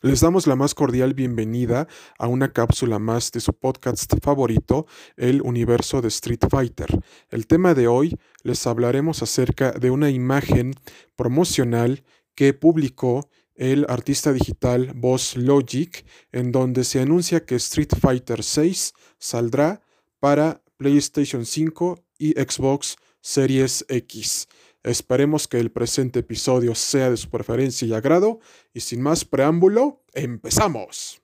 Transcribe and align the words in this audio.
Les 0.00 0.20
damos 0.20 0.46
la 0.46 0.54
más 0.54 0.76
cordial 0.76 1.12
bienvenida 1.12 1.88
a 2.20 2.28
una 2.28 2.52
cápsula 2.52 3.00
más 3.00 3.32
de 3.32 3.40
su 3.40 3.52
podcast 3.52 4.14
favorito, 4.22 4.86
El 5.16 5.42
Universo 5.42 6.00
de 6.00 6.06
Street 6.06 6.38
Fighter. 6.48 7.00
El 7.30 7.48
tema 7.48 7.74
de 7.74 7.88
hoy 7.88 8.16
les 8.44 8.64
hablaremos 8.68 9.24
acerca 9.24 9.72
de 9.72 9.90
una 9.90 10.08
imagen 10.08 10.74
promocional 11.16 12.04
que 12.36 12.54
publicó 12.54 13.28
el 13.56 13.86
artista 13.88 14.32
digital 14.32 14.92
Boss 14.94 15.36
Logic, 15.36 16.06
en 16.30 16.52
donde 16.52 16.84
se 16.84 17.00
anuncia 17.00 17.44
que 17.44 17.56
Street 17.56 17.90
Fighter 18.00 18.44
6 18.44 18.94
saldrá 19.18 19.82
para 20.20 20.62
PlayStation 20.76 21.44
5 21.44 22.04
y 22.18 22.34
Xbox 22.34 22.94
Series 23.20 23.84
X. 23.88 24.46
Esperemos 24.82 25.48
que 25.48 25.58
el 25.58 25.70
presente 25.70 26.20
episodio 26.20 26.74
sea 26.74 27.10
de 27.10 27.16
su 27.16 27.28
preferencia 27.30 27.86
y 27.86 27.94
agrado, 27.94 28.40
y 28.72 28.80
sin 28.80 29.02
más 29.02 29.24
preámbulo, 29.24 30.02
empezamos. 30.14 31.20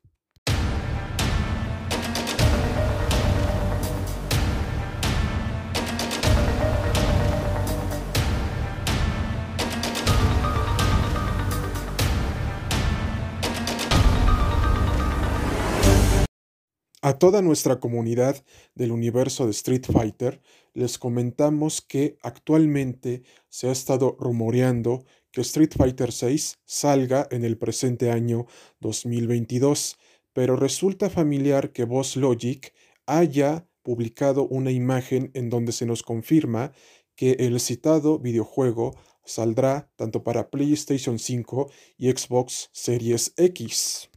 A 17.07 17.19
toda 17.19 17.43
nuestra 17.43 17.81
comunidad 17.81 18.43
del 18.75 18.91
universo 18.91 19.45
de 19.45 19.51
Street 19.51 19.85
Fighter 19.93 20.41
les 20.73 20.97
comentamos 20.97 21.83
que 21.83 22.17
actualmente 22.23 23.25
se 23.51 23.69
ha 23.69 23.73
estado 23.73 24.17
rumoreando 24.19 25.05
que 25.31 25.43
Street 25.43 25.73
Fighter 25.77 26.09
VI 26.19 26.41
salga 26.65 27.29
en 27.31 27.45
el 27.45 27.59
presente 27.59 28.11
año 28.11 28.47
2022, 28.81 29.99
pero 30.33 30.57
resulta 30.57 31.11
familiar 31.11 31.73
que 31.73 31.85
Boss 31.85 32.17
Logic 32.17 32.73
haya 33.05 33.69
publicado 33.83 34.49
una 34.49 34.71
imagen 34.71 35.31
en 35.35 35.51
donde 35.51 35.73
se 35.73 35.85
nos 35.85 36.03
confirma 36.03 36.73
que 37.17 37.33
el 37.33 37.61
citado 37.61 38.19
videojuego 38.19 38.97
saldrá 39.27 39.91
tanto 39.97 40.25
para 40.25 40.49
PlayStation 40.49 41.19
5 41.19 41.71
y 41.99 42.11
Xbox 42.13 42.71
Series 42.73 43.35
X. 43.37 44.09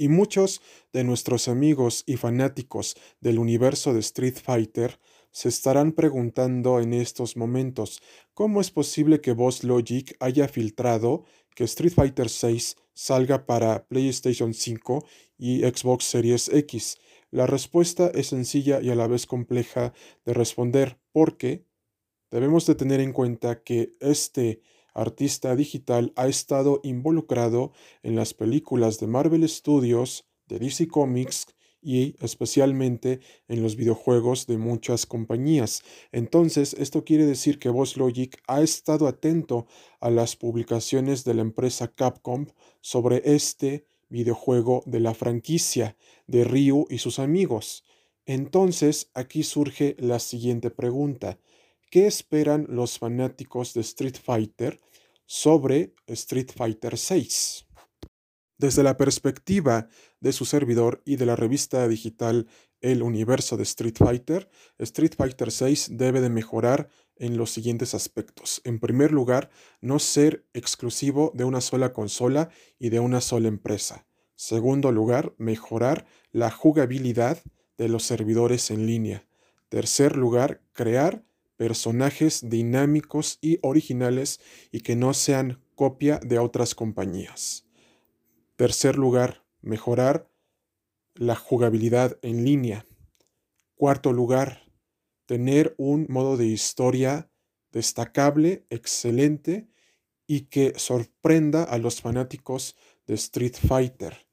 Y 0.00 0.08
muchos 0.08 0.62
de 0.94 1.04
nuestros 1.04 1.46
amigos 1.46 2.04
y 2.06 2.16
fanáticos 2.16 2.96
del 3.20 3.38
universo 3.38 3.92
de 3.92 4.00
Street 4.00 4.38
Fighter 4.42 4.98
se 5.30 5.50
estarán 5.50 5.92
preguntando 5.92 6.80
en 6.80 6.94
estos 6.94 7.36
momentos 7.36 8.00
cómo 8.32 8.62
es 8.62 8.70
posible 8.70 9.20
que 9.20 9.32
Boss 9.32 9.62
Logic 9.62 10.16
haya 10.18 10.48
filtrado 10.48 11.24
que 11.54 11.64
Street 11.64 11.92
Fighter 11.92 12.28
VI 12.28 12.62
salga 12.94 13.44
para 13.44 13.86
PlayStation 13.88 14.54
5 14.54 15.04
y 15.36 15.60
Xbox 15.64 16.06
Series 16.06 16.48
X. 16.48 16.96
La 17.30 17.46
respuesta 17.46 18.10
es 18.14 18.28
sencilla 18.28 18.80
y 18.80 18.88
a 18.88 18.94
la 18.94 19.06
vez 19.06 19.26
compleja 19.26 19.92
de 20.24 20.32
responder 20.32 20.98
porque 21.12 21.66
debemos 22.30 22.64
de 22.64 22.74
tener 22.74 23.00
en 23.00 23.12
cuenta 23.12 23.62
que 23.62 23.96
este 24.00 24.62
artista 25.00 25.56
digital, 25.56 26.12
ha 26.16 26.28
estado 26.28 26.80
involucrado 26.82 27.72
en 28.02 28.16
las 28.16 28.34
películas 28.34 29.00
de 29.00 29.06
Marvel 29.06 29.48
Studios, 29.48 30.26
de 30.48 30.58
DC 30.58 30.88
Comics 30.88 31.46
y 31.82 32.14
especialmente 32.20 33.20
en 33.48 33.62
los 33.62 33.76
videojuegos 33.76 34.46
de 34.46 34.58
muchas 34.58 35.06
compañías. 35.06 35.82
Entonces, 36.12 36.74
esto 36.74 37.04
quiere 37.04 37.24
decir 37.24 37.58
que 37.58 37.70
Boss 37.70 37.96
Logic 37.96 38.36
ha 38.46 38.60
estado 38.60 39.06
atento 39.06 39.66
a 40.00 40.10
las 40.10 40.36
publicaciones 40.36 41.24
de 41.24 41.34
la 41.34 41.42
empresa 41.42 41.88
Capcom 41.88 42.46
sobre 42.80 43.22
este 43.24 43.86
videojuego 44.08 44.82
de 44.86 45.00
la 45.00 45.14
franquicia 45.14 45.96
de 46.26 46.44
Ryu 46.44 46.86
y 46.90 46.98
sus 46.98 47.18
amigos. 47.18 47.84
Entonces, 48.26 49.10
aquí 49.14 49.42
surge 49.42 49.96
la 49.98 50.18
siguiente 50.18 50.70
pregunta. 50.70 51.38
¿Qué 51.90 52.06
esperan 52.06 52.66
los 52.68 53.00
fanáticos 53.00 53.74
de 53.74 53.80
Street 53.80 54.14
Fighter 54.22 54.80
sobre 55.26 55.92
Street 56.06 56.52
Fighter 56.54 56.94
VI? 56.94 57.66
Desde 58.56 58.84
la 58.84 58.96
perspectiva 58.96 59.88
de 60.20 60.32
su 60.32 60.44
servidor 60.44 61.02
y 61.04 61.16
de 61.16 61.26
la 61.26 61.34
revista 61.34 61.88
digital 61.88 62.46
El 62.80 63.02
Universo 63.02 63.56
de 63.56 63.64
Street 63.64 63.96
Fighter, 63.98 64.48
Street 64.78 65.14
Fighter 65.16 65.48
VI 65.48 65.96
debe 65.96 66.20
de 66.20 66.30
mejorar 66.30 66.90
en 67.16 67.36
los 67.36 67.50
siguientes 67.50 67.92
aspectos. 67.92 68.62
En 68.62 68.78
primer 68.78 69.10
lugar, 69.10 69.50
no 69.80 69.98
ser 69.98 70.46
exclusivo 70.52 71.32
de 71.34 71.42
una 71.42 71.60
sola 71.60 71.92
consola 71.92 72.50
y 72.78 72.90
de 72.90 73.00
una 73.00 73.20
sola 73.20 73.48
empresa. 73.48 74.06
Segundo 74.36 74.92
lugar, 74.92 75.34
mejorar 75.38 76.06
la 76.30 76.52
jugabilidad 76.52 77.42
de 77.76 77.88
los 77.88 78.04
servidores 78.04 78.70
en 78.70 78.86
línea. 78.86 79.26
Tercer 79.68 80.14
lugar, 80.14 80.62
crear 80.72 81.24
personajes 81.60 82.48
dinámicos 82.48 83.36
y 83.42 83.58
originales 83.60 84.40
y 84.72 84.80
que 84.80 84.96
no 84.96 85.12
sean 85.12 85.62
copia 85.74 86.18
de 86.20 86.38
otras 86.38 86.74
compañías. 86.74 87.66
Tercer 88.56 88.96
lugar, 88.96 89.44
mejorar 89.60 90.30
la 91.14 91.36
jugabilidad 91.36 92.18
en 92.22 92.46
línea. 92.46 92.86
Cuarto 93.74 94.14
lugar, 94.14 94.72
tener 95.26 95.74
un 95.76 96.06
modo 96.08 96.38
de 96.38 96.46
historia 96.46 97.30
destacable, 97.72 98.64
excelente 98.70 99.68
y 100.26 100.46
que 100.46 100.72
sorprenda 100.78 101.62
a 101.64 101.76
los 101.76 102.00
fanáticos 102.00 102.74
de 103.06 103.16
Street 103.16 103.56
Fighter. 103.68 104.26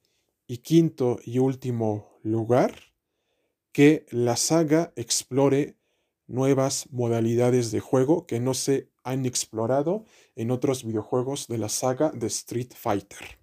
Y 0.48 0.60
quinto 0.60 1.20
y 1.26 1.40
último 1.40 2.22
lugar, 2.24 2.74
que 3.74 4.06
la 4.12 4.38
saga 4.38 4.94
explore 4.96 5.77
nuevas 6.28 6.88
modalidades 6.92 7.72
de 7.72 7.80
juego 7.80 8.28
que 8.28 8.40
no 8.40 8.54
se 8.54 8.90
han 9.04 9.26
explorado 9.26 10.06
en 10.36 10.52
otros 10.52 10.84
videojuegos 10.84 11.48
de 11.48 11.58
la 11.58 11.70
saga 11.70 12.12
de 12.12 12.28
Street 12.28 12.74
Fighter. 12.76 13.40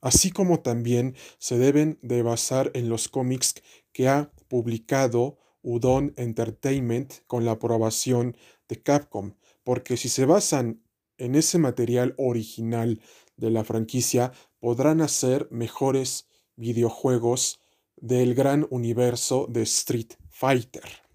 Así 0.00 0.30
como 0.30 0.60
también 0.60 1.16
se 1.38 1.58
deben 1.58 1.98
de 2.02 2.22
basar 2.22 2.70
en 2.74 2.88
los 2.88 3.08
cómics 3.08 3.54
que 3.92 4.08
ha 4.08 4.30
publicado 4.48 5.38
Udon 5.62 6.12
Entertainment 6.16 7.14
con 7.26 7.44
la 7.44 7.52
aprobación 7.52 8.36
de 8.68 8.82
Capcom, 8.82 9.34
porque 9.64 9.96
si 9.96 10.08
se 10.08 10.26
basan 10.26 10.82
en 11.18 11.34
ese 11.34 11.58
material 11.58 12.14
original 12.18 13.00
de 13.36 13.50
la 13.50 13.64
franquicia, 13.64 14.32
podrán 14.60 15.00
hacer 15.00 15.48
mejores 15.50 16.28
videojuegos 16.56 17.60
del 17.96 18.34
gran 18.34 18.66
universo 18.70 19.46
de 19.48 19.62
Street 19.62 20.12
Fighter. 20.28 21.05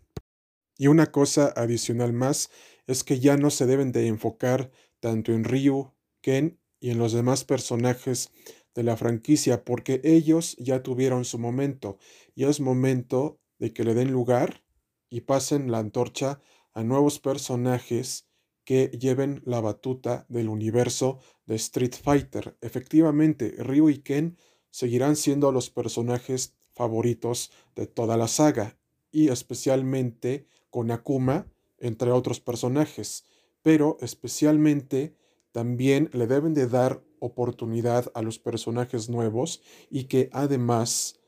Y 0.82 0.88
una 0.88 1.12
cosa 1.12 1.54
adicional 1.56 2.12
más 2.12 2.50
es 2.88 3.04
que 3.04 3.20
ya 3.20 3.38
no 3.38 3.52
se 3.52 3.68
deben 3.68 3.92
de 3.92 4.08
enfocar 4.08 4.72
tanto 5.00 5.32
en 5.32 5.44
Ryu, 5.44 5.94
Ken 6.22 6.60
y 6.80 6.90
en 6.90 6.98
los 6.98 7.14
demás 7.14 7.44
personajes 7.44 8.32
de 8.74 8.82
la 8.82 8.98
franquicia 8.98 9.64
porque 9.64 10.02
ellos 10.04 10.56
ya 10.58 10.82
tuvieron 10.82 11.24
su 11.24 11.38
momento 11.38 12.00
y 12.34 12.46
es 12.46 12.60
momento 12.60 13.40
de 13.60 13.74
que 13.74 13.84
le 13.84 13.94
den 13.94 14.12
lugar 14.12 14.64
y 15.12 15.22
pasen 15.22 15.70
la 15.70 15.78
antorcha 15.78 16.42
a 16.74 16.82
nuevos 16.84 17.20
personajes 17.20 18.28
que 18.66 18.88
lleven 18.88 19.44
la 19.46 19.62
batuta 19.62 20.26
del 20.30 20.50
universo 20.50 21.20
de 21.46 21.58
Street 21.58 21.94
Fighter. 21.94 22.58
Efectivamente, 22.60 23.54
Ryu 23.60 23.92
y 23.92 24.00
Ken 24.00 24.36
seguirán 24.72 25.16
siendo 25.16 25.52
los 25.52 25.70
personajes 25.70 26.56
favoritos 26.74 27.52
de 27.76 27.86
toda 27.86 28.18
la 28.18 28.28
saga 28.28 28.81
y 29.12 29.30
especialmente 29.30 30.48
con 30.70 30.92
Akuma, 30.92 31.48
entre 31.78 32.12
otros 32.12 32.40
personajes, 32.40 33.26
pero 33.62 33.98
especialmente 34.02 35.16
también 35.52 36.10
le 36.14 36.28
deben 36.28 36.54
de 36.54 36.68
dar 36.68 37.04
oportunidad 37.20 38.12
a 38.16 38.22
los 38.22 38.40
personajes 38.40 39.10
nuevos 39.10 39.62
y 39.90 40.06
que 40.06 40.30
además 40.32 41.20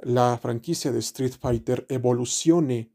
la 0.00 0.38
franquicia 0.38 0.92
de 0.92 0.98
Street 0.98 1.34
Fighter 1.38 1.86
evolucione 1.88 2.92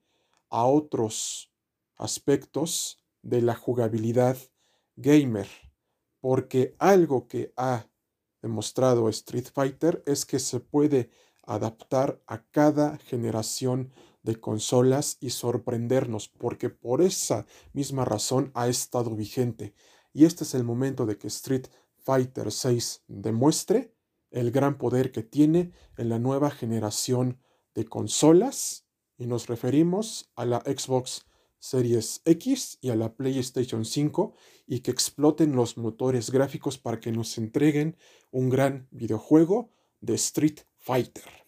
a 0.50 0.66
otros 0.66 1.52
aspectos 1.96 3.04
de 3.22 3.42
la 3.42 3.56
jugabilidad 3.56 4.38
gamer, 4.96 5.48
porque 6.20 6.76
algo 6.78 7.28
que 7.28 7.54
ha 7.58 7.88
demostrado 8.42 9.10
Street 9.10 9.48
Fighter 9.54 10.04
es 10.06 10.26
que 10.26 10.40
se 10.40 10.60
puede 10.60 11.10
adaptar 11.46 12.22
a 12.28 12.44
cada 12.52 12.98
generación 12.98 13.92
de 14.24 14.40
consolas 14.40 15.18
y 15.20 15.30
sorprendernos, 15.30 16.30
porque 16.30 16.70
por 16.70 17.02
esa 17.02 17.46
misma 17.74 18.06
razón 18.06 18.52
ha 18.56 18.68
estado 18.68 19.16
vigente. 19.16 19.74
Y 20.14 20.26
este 20.26 20.44
es 20.44 20.54
el 20.54 20.64
momento 20.64 21.06
de 21.06 21.18
que 21.18 21.28
Street 21.28 21.68
Fighter 21.98 22.48
VI 22.48 22.80
demuestre 23.08 23.94
el 24.32 24.52
gran 24.52 24.78
poder 24.78 25.12
que 25.12 25.24
tiene 25.24 25.72
en 25.98 26.10
la 26.10 26.20
nueva 26.20 26.50
generación 26.50 27.40
de 27.76 27.86
consolas 27.86 28.86
y 29.18 29.28
nos 29.28 29.48
referimos 29.48 30.32
a 30.36 30.46
la 30.46 30.60
Xbox 30.62 31.26
Series 31.60 32.22
X 32.26 32.78
y 32.82 32.90
a 32.90 32.96
la 32.96 33.16
PlayStation 33.16 33.86
5 33.86 34.34
y 34.68 34.80
que 34.80 34.92
exploten 34.92 35.56
los 35.56 35.78
motores 35.78 36.30
gráficos 36.30 36.78
para 36.78 37.00
que 37.00 37.12
nos 37.12 37.38
entreguen 37.38 37.96
un 38.32 38.50
gran 38.50 38.88
videojuego 38.92 39.72
de 40.02 40.16
Street 40.16 40.60
Fighter. 40.78 41.43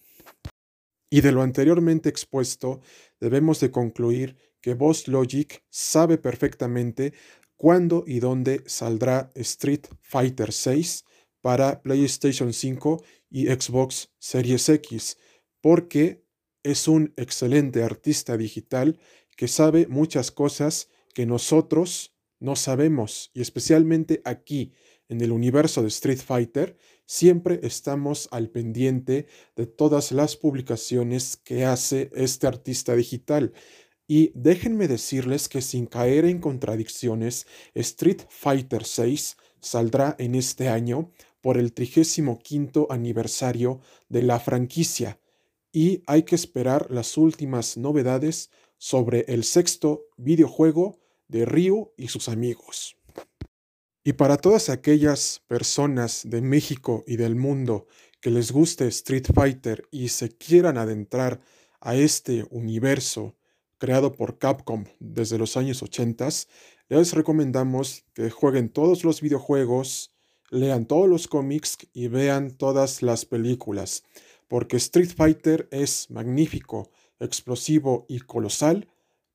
Y 1.16 1.22
de 1.22 1.32
lo 1.32 1.44
anteriormente 1.44 2.10
expuesto, 2.10 2.82
debemos 3.22 3.62
de 3.62 3.72
concluir 3.72 4.36
que 4.60 4.74
Boss 4.74 5.08
Logic 5.08 5.64
sabe 5.70 6.18
perfectamente 6.18 7.14
cuándo 7.56 8.04
y 8.06 8.20
dónde 8.20 8.64
saldrá 8.66 9.32
Street 9.36 9.86
Fighter 10.02 10.52
6 10.52 11.06
para 11.40 11.82
PlayStation 11.82 12.52
5 12.52 13.02
y 13.30 13.46
Xbox 13.46 14.12
Series 14.20 14.68
X, 14.68 15.18
porque 15.62 16.26
es 16.64 16.86
un 16.86 17.14
excelente 17.16 17.82
artista 17.82 18.36
digital 18.36 19.00
que 19.38 19.48
sabe 19.48 19.88
muchas 19.88 20.32
cosas 20.32 20.90
que 21.14 21.26
nosotros 21.26 22.14
no 22.42 22.58
sabemos, 22.58 23.32
y 23.34 23.40
especialmente 23.40 24.22
aquí 24.26 24.74
en 25.08 25.22
el 25.22 25.32
universo 25.32 25.82
de 25.82 25.88
Street 25.88 26.20
Fighter, 26.20 26.76
siempre 27.06 27.60
estamos 27.64 28.28
al 28.32 28.50
pendiente 28.50 29.28
de 29.56 29.66
todas 29.66 30.12
las 30.12 30.36
publicaciones 30.36 31.38
que 31.38 31.66
hace 31.66 32.10
este 32.16 32.48
artista 32.48 32.96
digital. 32.96 33.54
Y 34.08 34.32
déjenme 34.36 34.88
decirles 34.88 35.50
que 35.50 35.62
sin 35.62 35.88
caer 35.88 36.26
en 36.26 36.40
contradicciones, 36.40 37.48
Street 37.74 38.22
Fighter 38.30 38.86
6 38.86 39.38
saldrá 39.60 40.16
en 40.20 40.36
este 40.36 40.70
año 40.70 41.12
por 41.42 41.58
el 41.58 41.74
35 41.74 42.88
aniversario 42.90 43.82
de 44.10 44.24
la 44.24 44.40
franquicia 44.40 45.20
y 45.76 46.02
hay 46.08 46.24
que 46.24 46.36
esperar 46.36 46.90
las 46.90 47.18
últimas 47.18 47.76
novedades 47.76 48.50
sobre 48.78 49.26
el 49.28 49.44
sexto 49.44 50.06
videojuego 50.16 51.00
de 51.28 51.44
Ryu 51.44 51.92
y 51.98 52.08
sus 52.08 52.30
amigos. 52.30 52.96
Y 54.08 54.14
para 54.14 54.38
todas 54.38 54.70
aquellas 54.70 55.42
personas 55.48 56.22
de 56.30 56.40
México 56.40 57.04
y 57.08 57.18
del 57.18 57.36
mundo 57.36 57.88
que 58.22 58.30
les 58.30 58.52
guste 58.52 58.86
Street 58.86 59.26
Fighter 59.34 59.88
y 59.90 60.10
se 60.10 60.30
quieran 60.30 60.78
adentrar 60.78 61.42
a 61.82 61.96
este 61.96 62.46
universo 62.52 63.36
creado 63.80 64.12
por 64.12 64.38
Capcom 64.38 64.86
desde 65.00 65.40
los 65.40 65.58
años 65.58 65.82
80, 65.82 66.30
les 66.90 67.14
recomendamos 67.14 68.06
que 68.14 68.30
jueguen 68.30 68.70
todos 68.70 69.04
los 69.04 69.22
videojuegos, 69.22 70.14
lean 70.52 70.86
todos 70.86 71.10
los 71.10 71.28
cómics 71.28 71.80
y 71.92 72.08
vean 72.08 72.52
todas 72.52 73.02
las 73.02 73.26
películas, 73.26 74.04
porque 74.48 74.78
Street 74.78 75.14
Fighter 75.18 75.68
es 75.72 76.12
magnífico, 76.12 76.92
explosivo 77.20 78.06
y 78.08 78.20
colosal 78.20 78.88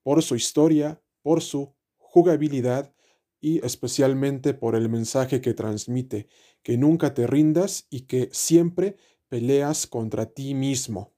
por 0.05 0.23
su 0.23 0.37
historia, 0.37 1.03
por 1.23 1.43
su 1.43 1.75
jugabilidad 1.99 2.95
y 3.41 3.65
especialmente 3.65 4.55
por 4.55 4.75
el 4.75 4.89
mensaje 4.89 5.41
que 5.41 5.55
transmite, 5.55 6.29
que 6.63 6.77
nunca 6.77 7.15
te 7.15 7.27
rindas 7.27 7.87
y 7.91 8.03
que 8.03 8.29
siempre 8.33 8.97
peleas 9.29 9.87
contra 9.87 10.27
ti 10.27 10.55
mismo. 10.55 11.15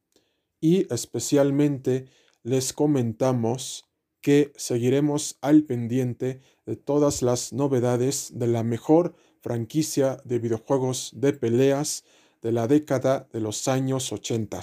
Y 0.60 0.92
especialmente 0.92 2.06
les 2.42 2.72
comentamos 2.72 3.84
que 4.20 4.52
seguiremos 4.56 5.36
al 5.40 5.64
pendiente 5.64 6.40
de 6.64 6.76
todas 6.76 7.22
las 7.22 7.52
novedades 7.52 8.30
de 8.34 8.46
la 8.46 8.62
mejor 8.62 9.16
franquicia 9.40 10.18
de 10.24 10.38
videojuegos 10.38 11.10
de 11.14 11.32
peleas 11.32 12.04
de 12.40 12.52
la 12.52 12.68
década 12.68 13.28
de 13.32 13.40
los 13.40 13.66
años 13.66 14.12
80, 14.12 14.60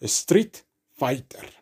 Street 0.00 0.56
Fighter. 0.92 1.57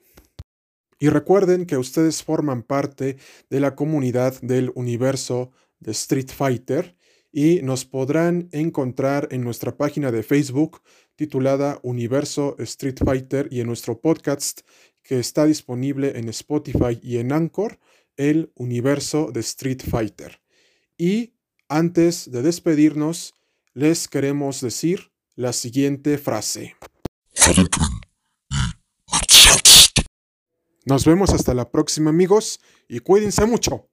Y 0.98 1.08
recuerden 1.08 1.66
que 1.66 1.76
ustedes 1.76 2.22
forman 2.22 2.62
parte 2.62 3.16
de 3.50 3.60
la 3.60 3.74
comunidad 3.74 4.40
del 4.40 4.72
universo 4.74 5.50
de 5.80 5.92
Street 5.92 6.30
Fighter 6.34 6.96
y 7.32 7.60
nos 7.62 7.84
podrán 7.84 8.48
encontrar 8.52 9.28
en 9.30 9.42
nuestra 9.42 9.76
página 9.76 10.10
de 10.10 10.22
Facebook 10.22 10.80
titulada 11.16 11.78
Universo 11.82 12.56
Street 12.58 12.96
Fighter 13.04 13.48
y 13.50 13.60
en 13.60 13.66
nuestro 13.66 14.00
podcast 14.00 14.60
que 15.02 15.18
está 15.18 15.44
disponible 15.44 16.18
en 16.18 16.28
Spotify 16.30 16.98
y 17.02 17.18
en 17.18 17.32
Anchor, 17.32 17.78
el 18.16 18.52
universo 18.54 19.30
de 19.32 19.40
Street 19.40 19.82
Fighter. 19.88 20.40
Y 20.96 21.34
antes 21.68 22.30
de 22.30 22.42
despedirnos, 22.42 23.34
les 23.74 24.08
queremos 24.08 24.60
decir 24.60 25.12
la 25.34 25.52
siguiente 25.52 26.16
frase. 26.18 26.74
Nos 30.86 31.04
vemos 31.04 31.30
hasta 31.30 31.52
la 31.52 31.72
próxima 31.72 32.10
amigos 32.10 32.60
y 32.88 33.00
cuídense 33.00 33.44
mucho. 33.44 33.88